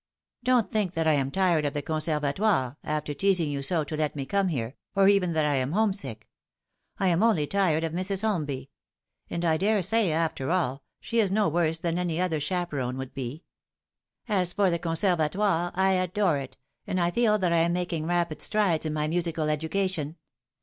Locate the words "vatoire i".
15.15-15.91